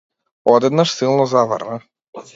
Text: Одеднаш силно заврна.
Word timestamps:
Одеднаш 0.45 0.91
силно 0.95 1.25
заврна. 1.25 1.79